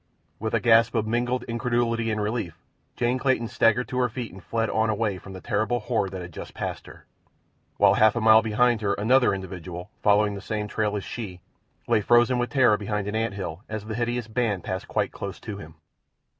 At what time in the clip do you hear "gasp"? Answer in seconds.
0.59-0.95